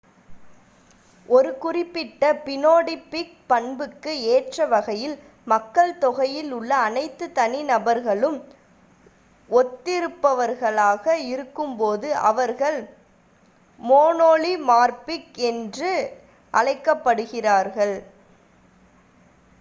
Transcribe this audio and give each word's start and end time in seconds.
ஒரு 1.29 1.57
குறிப்பிட்ட 1.57 2.33
பினோடிபிக் 2.45 3.35
பண்புக்கு 3.47 4.09
ஏற்றவகையில் 4.09 5.19
மக்கள்தொகையில் 5.47 6.51
உள்ள 6.51 6.75
அனைத்து 6.75 7.31
தனி 7.31 7.63
நபர்களும் 7.63 8.43
ஒத்திருப்பவர்களாக 9.49 11.13
இருக்கும்போது 11.13 12.15
அவர்கள் 12.15 12.89
மோனோமார்பிக் 13.79 15.37
என்று 15.37 16.19
அழைக்கப்படுகிறார்கள் 16.53 18.03